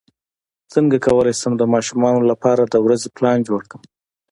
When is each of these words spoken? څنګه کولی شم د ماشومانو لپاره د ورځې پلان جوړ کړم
څنګه 0.73 0.97
کولی 1.05 1.33
شم 1.39 1.53
د 1.57 1.63
ماشومانو 1.73 2.21
لپاره 2.31 2.61
د 2.65 2.75
ورځې 2.85 3.07
پلان 3.17 3.37
جوړ 3.47 3.61
کړم 3.69 3.81